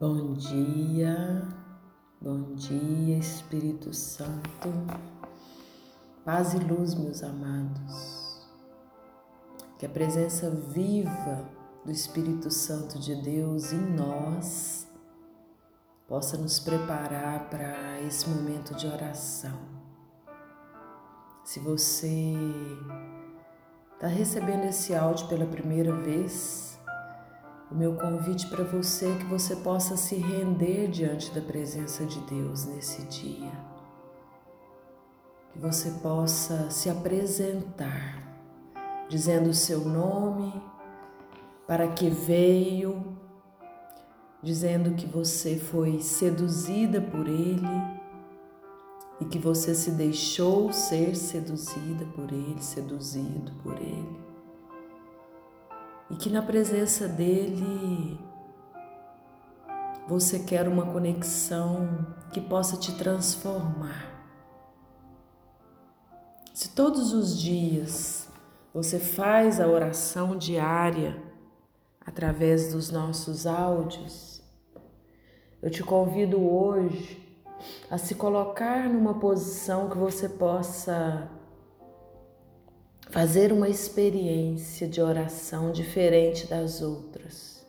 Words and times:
Bom 0.00 0.34
dia, 0.34 1.42
bom 2.20 2.54
dia, 2.54 3.18
Espírito 3.18 3.92
Santo, 3.92 4.68
paz 6.24 6.54
e 6.54 6.58
luz, 6.58 6.94
meus 6.94 7.20
amados. 7.24 8.46
Que 9.76 9.86
a 9.86 9.88
presença 9.88 10.50
viva 10.50 11.50
do 11.84 11.90
Espírito 11.90 12.48
Santo 12.48 12.96
de 13.00 13.12
Deus 13.16 13.72
em 13.72 13.80
nós 13.96 14.86
possa 16.06 16.36
nos 16.36 16.60
preparar 16.60 17.50
para 17.50 18.00
esse 18.02 18.28
momento 18.28 18.76
de 18.76 18.86
oração. 18.86 19.58
Se 21.42 21.58
você 21.58 22.36
está 23.94 24.06
recebendo 24.06 24.62
esse 24.62 24.94
áudio 24.94 25.26
pela 25.26 25.44
primeira 25.44 25.92
vez, 25.92 26.77
o 27.70 27.74
meu 27.74 27.94
convite 27.96 28.46
para 28.46 28.64
você 28.64 29.12
é 29.12 29.16
que 29.16 29.26
você 29.26 29.54
possa 29.56 29.96
se 29.96 30.16
render 30.16 30.88
diante 30.88 31.30
da 31.32 31.40
presença 31.40 32.04
de 32.06 32.18
Deus 32.20 32.64
nesse 32.64 33.02
dia. 33.02 33.52
Que 35.52 35.58
você 35.58 35.90
possa 36.02 36.70
se 36.70 36.88
apresentar, 36.88 38.22
dizendo 39.08 39.50
o 39.50 39.54
seu 39.54 39.80
nome, 39.80 40.50
para 41.66 41.88
que 41.88 42.08
veio, 42.08 43.18
dizendo 44.42 44.94
que 44.94 45.06
você 45.06 45.58
foi 45.58 46.00
seduzida 46.00 47.02
por 47.02 47.28
Ele 47.28 47.68
e 49.20 49.26
que 49.26 49.38
você 49.38 49.74
se 49.74 49.90
deixou 49.90 50.72
ser 50.72 51.14
seduzida 51.14 52.06
por 52.14 52.32
Ele, 52.32 52.62
seduzido 52.62 53.52
por 53.62 53.76
Ele 53.76 54.27
e 56.10 56.16
que 56.16 56.30
na 56.30 56.42
presença 56.42 57.06
dele 57.06 58.18
você 60.06 60.38
quer 60.38 60.66
uma 60.66 60.86
conexão 60.86 62.06
que 62.32 62.40
possa 62.40 62.76
te 62.76 62.96
transformar. 62.96 64.08
Se 66.54 66.70
todos 66.70 67.12
os 67.12 67.38
dias 67.38 68.28
você 68.72 68.98
faz 68.98 69.60
a 69.60 69.68
oração 69.68 70.36
diária 70.36 71.22
através 72.04 72.72
dos 72.72 72.90
nossos 72.90 73.46
áudios, 73.46 74.42
eu 75.60 75.70
te 75.70 75.82
convido 75.82 76.40
hoje 76.40 77.22
a 77.90 77.98
se 77.98 78.14
colocar 78.14 78.88
numa 78.88 79.18
posição 79.18 79.90
que 79.90 79.98
você 79.98 80.28
possa 80.28 81.28
fazer 83.10 83.52
uma 83.52 83.68
experiência 83.68 84.86
de 84.86 85.00
oração 85.00 85.72
diferente 85.72 86.46
das 86.46 86.82
outras, 86.82 87.66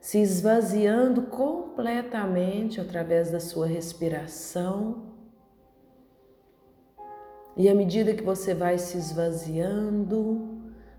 se 0.00 0.18
esvaziando 0.18 1.22
completamente 1.22 2.80
através 2.80 3.30
da 3.30 3.40
sua 3.40 3.66
respiração. 3.66 5.08
E 7.56 7.68
à 7.68 7.74
medida 7.74 8.14
que 8.14 8.22
você 8.22 8.54
vai 8.54 8.78
se 8.78 8.96
esvaziando 8.96 10.56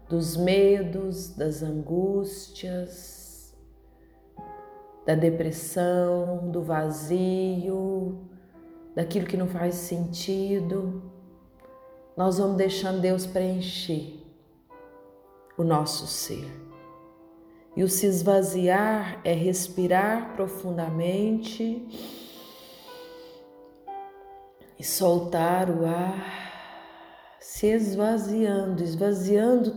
dos 0.09 0.35
medos, 0.35 1.35
das 1.35 1.63
angústias, 1.63 3.55
da 5.05 5.15
depressão, 5.15 6.51
do 6.51 6.61
vazio, 6.61 8.27
daquilo 8.93 9.25
que 9.25 9.37
não 9.37 9.47
faz 9.47 9.75
sentido, 9.75 11.18
nós 12.19 12.37
vamos 12.37 12.57
deixando 12.57 12.99
Deus 12.99 13.25
preencher 13.25 14.21
o 15.57 15.63
nosso 15.63 16.05
ser. 16.05 16.51
E 17.77 17.81
o 17.81 17.87
se 17.87 18.07
esvaziar 18.07 19.21
é 19.23 19.31
respirar 19.31 20.33
profundamente 20.33 21.87
e 24.77 24.83
soltar 24.83 25.69
o 25.69 25.85
ar, 25.85 27.37
se 27.39 27.67
esvaziando, 27.67 28.83
esvaziando 28.83 29.71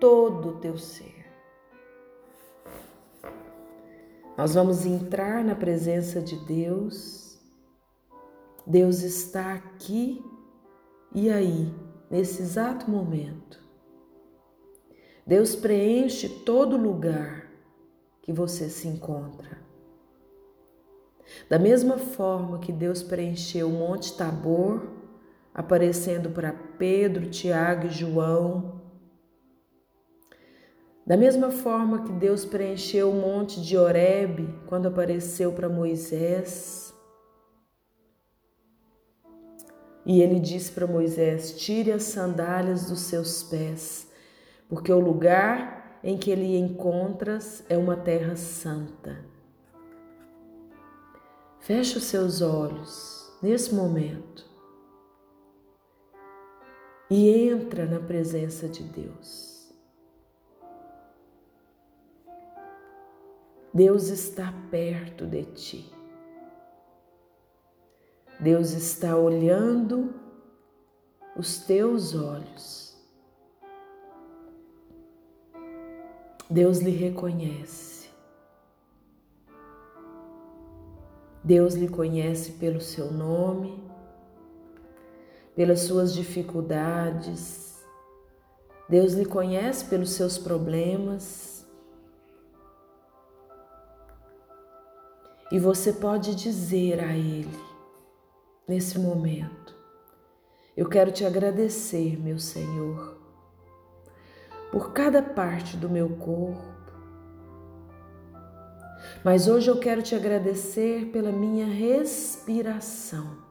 todo 0.00 0.48
o 0.48 0.60
teu 0.60 0.78
ser. 0.78 1.26
Nós 4.34 4.54
vamos 4.54 4.86
entrar 4.86 5.44
na 5.44 5.54
presença 5.54 6.22
de 6.22 6.36
Deus. 6.46 7.38
Deus 8.66 9.02
está 9.02 9.52
aqui 9.52 10.31
e 11.14 11.30
aí, 11.30 11.72
nesse 12.10 12.42
exato 12.42 12.90
momento, 12.90 13.62
Deus 15.26 15.54
preenche 15.54 16.28
todo 16.28 16.76
lugar 16.76 17.50
que 18.22 18.32
você 18.32 18.68
se 18.68 18.88
encontra. 18.88 19.58
Da 21.48 21.58
mesma 21.58 21.98
forma 21.98 22.58
que 22.58 22.72
Deus 22.72 23.02
preencheu 23.02 23.68
o 23.68 23.72
Monte 23.72 24.16
Tabor, 24.16 24.82
aparecendo 25.54 26.30
para 26.30 26.52
Pedro, 26.52 27.28
Tiago 27.28 27.86
e 27.86 27.90
João, 27.90 28.80
da 31.06 31.16
mesma 31.16 31.50
forma 31.50 32.04
que 32.04 32.12
Deus 32.12 32.44
preencheu 32.44 33.10
o 33.10 33.14
Monte 33.14 33.60
de 33.60 33.76
Horebe 33.76 34.48
quando 34.66 34.86
apareceu 34.86 35.52
para 35.52 35.68
Moisés, 35.68 36.91
E 40.04 40.20
ele 40.20 40.40
disse 40.40 40.72
para 40.72 40.86
Moisés: 40.86 41.52
Tire 41.58 41.92
as 41.92 42.04
sandálias 42.04 42.86
dos 42.86 43.00
seus 43.00 43.42
pés, 43.42 44.10
porque 44.68 44.92
o 44.92 44.98
lugar 44.98 46.00
em 46.02 46.18
que 46.18 46.30
ele 46.30 46.56
encontras 46.56 47.64
é 47.68 47.76
uma 47.76 47.96
terra 47.96 48.34
santa. 48.36 49.24
Feche 51.60 51.96
os 51.96 52.04
seus 52.04 52.42
olhos 52.42 53.32
nesse 53.40 53.72
momento 53.72 54.44
e 57.08 57.28
entra 57.48 57.86
na 57.86 58.00
presença 58.00 58.68
de 58.68 58.82
Deus. 58.82 59.72
Deus 63.72 64.08
está 64.08 64.52
perto 64.70 65.24
de 65.24 65.44
ti. 65.44 66.01
Deus 68.42 68.72
está 68.72 69.16
olhando 69.16 70.12
os 71.36 71.58
teus 71.58 72.12
olhos. 72.12 73.00
Deus 76.50 76.80
lhe 76.80 76.90
reconhece. 76.90 78.10
Deus 81.44 81.74
lhe 81.74 81.88
conhece 81.88 82.54
pelo 82.54 82.80
seu 82.80 83.12
nome, 83.12 83.80
pelas 85.54 85.82
suas 85.82 86.12
dificuldades. 86.12 87.80
Deus 88.88 89.12
lhe 89.12 89.24
conhece 89.24 89.84
pelos 89.84 90.10
seus 90.10 90.36
problemas. 90.36 91.64
E 95.52 95.60
você 95.60 95.92
pode 95.92 96.34
dizer 96.34 96.98
a 96.98 97.12
Ele: 97.16 97.71
nesse 98.66 98.98
momento. 98.98 99.74
Eu 100.76 100.88
quero 100.88 101.12
te 101.12 101.24
agradecer, 101.24 102.18
meu 102.18 102.38
Senhor, 102.38 103.18
por 104.70 104.92
cada 104.92 105.22
parte 105.22 105.76
do 105.76 105.88
meu 105.88 106.08
corpo. 106.16 106.72
Mas 109.22 109.46
hoje 109.46 109.70
eu 109.70 109.78
quero 109.78 110.02
te 110.02 110.14
agradecer 110.14 111.10
pela 111.12 111.30
minha 111.30 111.66
respiração. 111.66 113.42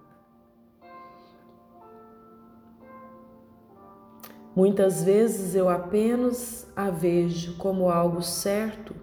Muitas 4.55 5.03
vezes 5.03 5.55
eu 5.55 5.69
apenas 5.69 6.67
a 6.75 6.89
vejo 6.89 7.55
como 7.57 7.89
algo 7.89 8.21
certo 8.21 8.93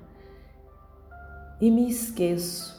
e 1.60 1.70
me 1.70 1.88
esqueço 1.88 2.78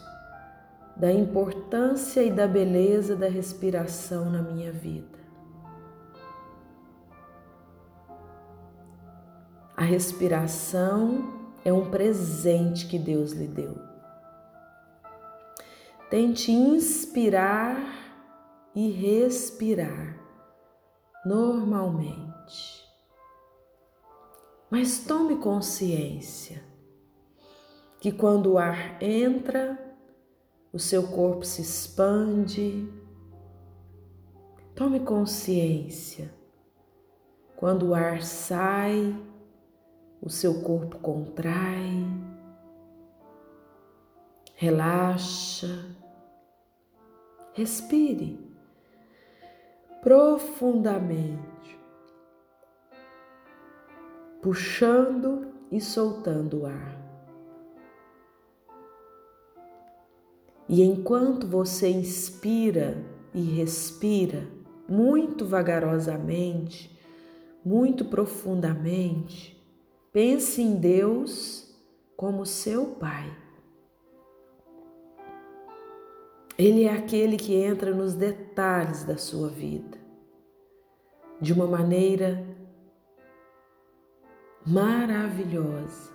da 0.96 1.12
importância 1.12 2.22
e 2.22 2.30
da 2.30 2.46
beleza 2.46 3.16
da 3.16 3.28
respiração 3.28 4.30
na 4.30 4.42
minha 4.42 4.72
vida. 4.72 5.18
A 9.76 9.82
respiração 9.82 11.40
é 11.64 11.72
um 11.72 11.90
presente 11.90 12.86
que 12.86 12.98
Deus 12.98 13.32
lhe 13.32 13.46
deu. 13.46 13.78
Tente 16.10 16.52
inspirar 16.52 17.78
e 18.74 18.90
respirar 18.90 20.18
normalmente. 21.24 22.84
Mas 24.70 25.00
tome 25.00 25.36
consciência 25.36 26.62
que 28.00 28.12
quando 28.12 28.52
o 28.52 28.58
ar 28.58 29.02
entra, 29.02 29.89
o 30.72 30.78
seu 30.78 31.08
corpo 31.08 31.44
se 31.44 31.62
expande. 31.62 32.88
Tome 34.74 35.00
consciência. 35.00 36.32
Quando 37.56 37.88
o 37.88 37.94
ar 37.94 38.22
sai, 38.22 39.14
o 40.22 40.30
seu 40.30 40.62
corpo 40.62 40.98
contrai. 40.98 42.06
Relaxa, 44.54 45.86
respire 47.54 48.50
profundamente, 50.02 51.78
puxando 54.40 55.52
e 55.70 55.80
soltando 55.80 56.62
o 56.62 56.66
ar. 56.66 56.99
E 60.72 60.84
enquanto 60.84 61.48
você 61.48 61.90
inspira 61.90 63.04
e 63.34 63.40
respira 63.40 64.46
muito 64.88 65.44
vagarosamente, 65.44 66.96
muito 67.64 68.04
profundamente, 68.04 69.60
pense 70.12 70.62
em 70.62 70.76
Deus 70.76 71.76
como 72.16 72.46
seu 72.46 72.86
Pai. 72.86 73.36
Ele 76.56 76.84
é 76.84 76.92
aquele 76.92 77.36
que 77.36 77.56
entra 77.56 77.92
nos 77.92 78.14
detalhes 78.14 79.02
da 79.02 79.16
sua 79.16 79.48
vida, 79.48 79.98
de 81.40 81.52
uma 81.52 81.66
maneira 81.66 82.46
maravilhosa. 84.64 86.12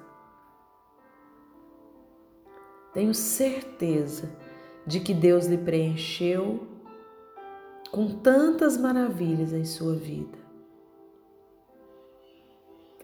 Tenho 2.94 3.13
certeza 3.13 4.44
de 4.86 5.00
que 5.00 5.14
Deus 5.14 5.48
lhe 5.48 5.58
preencheu 5.58 6.68
com 7.92 8.08
tantas 8.20 8.78
maravilhas 8.78 9.54
em 9.54 9.64
sua 9.64 9.96
vida. 9.96 10.38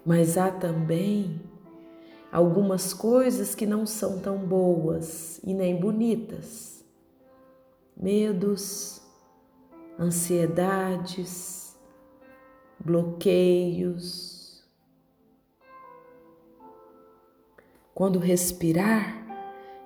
Mas 0.06 0.38
há 0.38 0.52
também 0.52 1.42
algumas 2.32 2.94
coisas 2.94 3.54
que 3.54 3.66
não 3.66 3.86
são 3.86 4.20
tão 4.20 4.38
boas 4.38 5.40
e 5.44 5.54
nem 5.54 5.80
bonitas. 5.80 6.84
Medos, 7.96 9.02
ansiedades, 10.00 11.78
bloqueios. 12.80 14.64
Quando 17.94 18.18
respirar, 18.18 19.21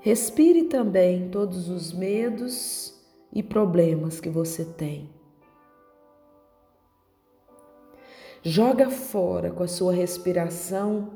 respire 0.05 0.65
também 0.65 1.31
todos 1.31 1.67
os 1.67 1.91
medos 1.91 2.93
e 3.33 3.41
problemas 3.41 4.19
que 4.19 4.29
você 4.29 4.63
tem. 4.63 5.09
Joga 8.43 8.91
fora 8.91 9.49
com 9.49 9.63
a 9.63 9.67
sua 9.67 9.91
respiração 9.91 11.09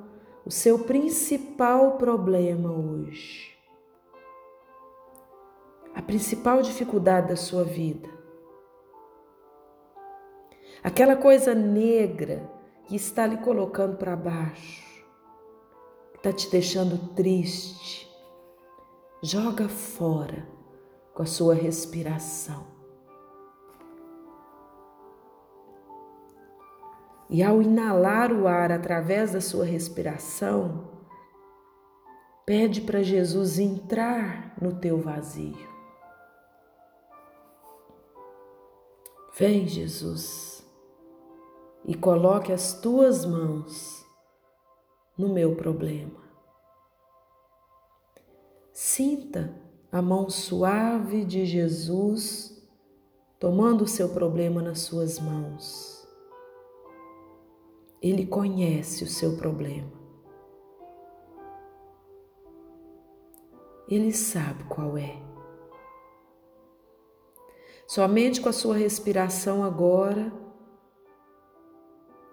o 0.43 0.49
seu 0.49 0.79
principal 0.85 1.99
problema 1.99 2.71
hoje. 2.71 3.55
A 5.93 6.01
principal 6.01 6.63
dificuldade 6.63 7.27
da 7.27 7.35
sua 7.35 7.63
vida. 7.63 8.09
Aquela 10.83 11.15
coisa 11.15 11.53
negra 11.53 12.49
que 12.87 12.95
está 12.95 13.27
lhe 13.27 13.37
colocando 13.37 13.97
para 13.97 14.15
baixo, 14.15 14.83
que 16.13 16.17
está 16.17 16.33
te 16.33 16.49
deixando 16.49 17.13
triste. 17.13 18.08
Joga 19.21 19.67
fora 19.67 20.47
com 21.13 21.23
a 21.23 21.25
sua 21.25 21.53
respiração. 21.53 22.65
E 27.29 27.43
ao 27.43 27.61
inalar 27.61 28.31
o 28.31 28.47
ar 28.47 28.71
através 28.71 29.33
da 29.33 29.41
sua 29.41 29.65
respiração, 29.65 30.89
pede 32.45 32.79
para 32.79 33.03
Jesus 33.03 33.59
entrar 33.59 34.55
no 34.59 34.79
teu 34.79 34.97
vazio. 34.97 35.67
Vem, 39.37 39.67
Jesus, 39.67 40.65
e 41.83 41.93
coloque 41.93 42.53
as 42.53 42.79
tuas 42.79 43.25
mãos 43.25 44.05
no 45.17 45.27
meu 45.27 45.57
problema. 45.57 46.28
Sinta 48.81 49.53
a 49.91 50.01
mão 50.01 50.29
suave 50.29 51.25
de 51.25 51.45
Jesus 51.45 52.65
tomando 53.37 53.83
o 53.83 53.87
seu 53.87 54.07
problema 54.07 54.61
nas 54.61 54.79
suas 54.79 55.19
mãos. 55.19 56.07
Ele 58.01 58.25
conhece 58.25 59.03
o 59.03 59.07
seu 59.07 59.35
problema. 59.35 59.91
Ele 63.89 64.13
sabe 64.13 64.63
qual 64.63 64.97
é. 64.97 65.21
Somente 67.85 68.39
com 68.39 68.47
a 68.47 68.53
sua 68.53 68.77
respiração 68.77 69.61
agora, 69.61 70.31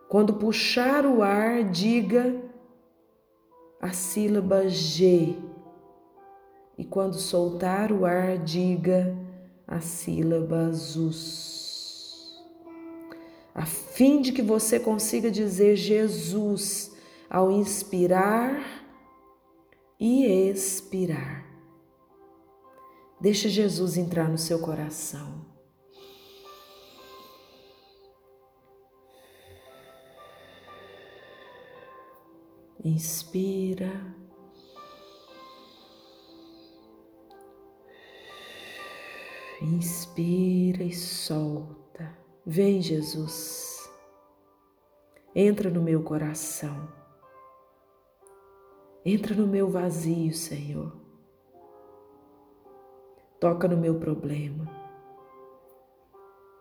quando 0.08 0.34
puxar 0.34 1.04
o 1.06 1.25
ar, 1.25 1.64
diga 1.64 2.40
a 3.81 3.92
sílaba 3.92 4.69
G 4.69 5.44
e 6.78 6.84
quando 6.84 7.14
soltar 7.14 7.90
o 7.90 8.05
ar, 8.05 8.38
diga 8.38 9.17
a 9.67 9.81
sílaba 9.81 10.70
zus, 10.73 12.44
a 13.55 13.64
fim 13.64 14.20
de 14.20 14.32
que 14.32 14.43
você 14.43 14.78
consiga 14.78 15.31
dizer 15.31 15.76
Jesus 15.76 16.94
ao 17.28 17.50
inspirar 17.50 18.84
e 19.99 20.26
expirar. 20.26 21.46
Deixa 23.20 23.49
Jesus 23.49 23.96
entrar 23.96 24.28
no 24.28 24.37
seu 24.37 24.58
coração. 24.58 25.46
Inspira. 32.84 34.14
Inspira 39.60 40.84
e 40.84 40.92
solta. 40.92 42.16
Vem, 42.44 42.82
Jesus. 42.82 43.90
Entra 45.34 45.70
no 45.70 45.80
meu 45.82 46.02
coração. 46.02 46.88
Entra 49.02 49.34
no 49.34 49.46
meu 49.46 49.70
vazio, 49.70 50.34
Senhor. 50.34 50.94
Toca 53.40 53.66
no 53.66 53.78
meu 53.78 53.98
problema. 53.98 54.66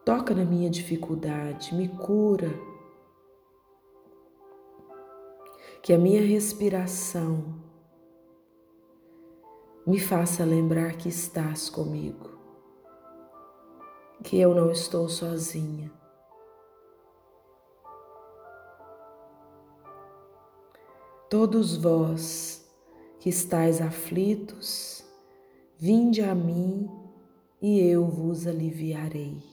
Toca 0.05 0.33
na 0.33 0.45
minha 0.45 0.69
dificuldade, 0.69 1.75
me 1.75 1.89
cura. 1.89 2.49
Que 5.81 5.91
a 5.91 5.97
minha 5.97 6.21
respiração 6.21 7.61
me 9.85 9.99
faça 9.99 10.45
lembrar 10.45 10.95
que 10.95 11.09
estás 11.09 11.69
comigo 11.69 12.34
que 14.25 14.39
eu 14.39 14.55
não 14.55 14.71
estou 14.71 15.07
sozinha. 15.07 15.91
Todos 21.29 21.77
vós 21.77 22.67
que 23.19 23.29
estáis 23.29 23.79
aflitos, 23.79 25.05
vinde 25.77 26.23
a 26.23 26.33
mim 26.33 26.89
e 27.61 27.79
eu 27.79 28.07
vos 28.07 28.47
aliviarei. 28.47 29.43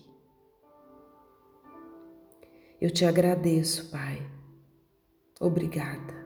Eu 2.81 2.91
te 2.91 3.05
agradeço, 3.05 3.91
Pai. 3.91 4.26
Obrigada. 5.38 6.23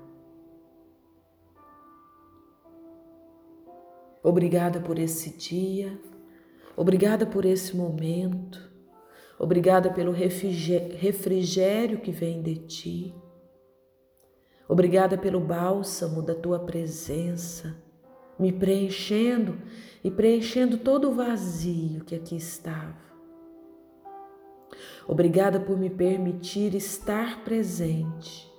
Obrigada 4.23 4.81
por 4.81 4.99
esse 4.99 5.31
dia 5.37 6.16
Obrigada 6.77 7.25
por 7.25 7.45
esse 7.45 7.75
momento. 7.75 8.71
Obrigada 9.39 9.91
pelo 9.91 10.13
refrigério 10.13 12.01
que 12.01 12.11
vem 12.11 12.43
de 12.43 12.57
ti. 12.57 13.15
Obrigada 14.69 15.17
pelo 15.17 15.41
bálsamo 15.41 16.21
da 16.21 16.35
tua 16.35 16.59
presença, 16.59 17.77
me 18.39 18.53
preenchendo 18.53 19.59
e 20.03 20.11
preenchendo 20.11 20.79
todo 20.79 21.11
o 21.11 21.15
vazio 21.15 22.05
que 22.05 22.15
aqui 22.15 22.37
estava. 22.37 23.07
Obrigada 25.07 25.61
por 25.61 25.79
me 25.79 25.89
permitir 25.89 26.75
estar 26.75 27.45
presente 27.45 28.53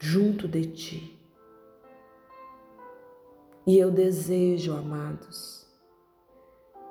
junto 0.00 0.48
de 0.48 0.66
ti. 0.66 1.20
E 3.66 3.76
eu 3.76 3.90
desejo, 3.90 4.72
amados, 4.72 5.67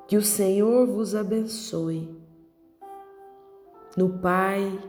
que 0.07 0.17
o 0.17 0.21
Senhor 0.21 0.87
vos 0.87 1.13
abençoe. 1.13 2.15
No 3.95 4.19
Pai, 4.19 4.79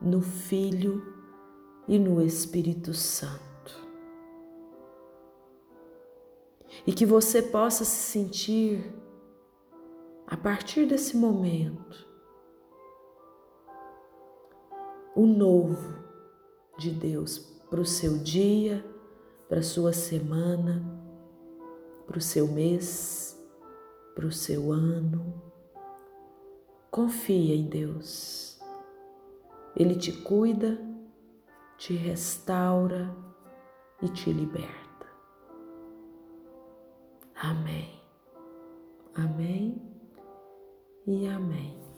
no 0.00 0.20
Filho 0.20 1.02
e 1.86 1.98
no 1.98 2.20
Espírito 2.20 2.92
Santo. 2.92 3.50
e 6.86 6.92
que 6.92 7.04
você 7.04 7.42
possa 7.42 7.84
se 7.84 8.10
sentir, 8.10 8.94
a 10.26 10.36
partir 10.36 10.86
desse 10.86 11.16
momento, 11.16 12.06
o 15.14 15.26
novo 15.26 15.94
de 16.78 16.90
Deus 16.90 17.38
para 17.68 17.80
o 17.80 17.86
seu 17.86 18.18
dia, 18.18 18.84
para 19.48 19.58
a 19.58 19.62
sua 19.62 19.92
semana, 19.92 20.82
para 22.06 22.18
o 22.18 22.20
seu 22.20 22.46
mês, 22.46 23.39
para 24.14 24.26
o 24.26 24.32
seu 24.32 24.72
ano. 24.72 25.42
Confia 26.90 27.54
em 27.54 27.68
Deus. 27.68 28.58
Ele 29.76 29.94
te 29.94 30.12
cuida, 30.12 30.78
te 31.78 31.94
restaura 31.94 33.14
e 34.02 34.08
te 34.08 34.32
liberta. 34.32 35.06
Amém. 37.34 38.00
Amém 39.14 39.80
e 41.06 41.26
amém. 41.26 41.89